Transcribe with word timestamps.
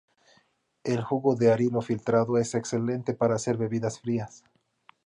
El 0.83 1.03
jugo 1.03 1.35
del 1.35 1.51
arilo 1.51 1.79
filtrado 1.83 2.39
es 2.39 2.55
excelente 2.55 3.13
para 3.13 3.35
hacer 3.35 3.57
bebidas 3.57 3.99
frías. 3.99 4.43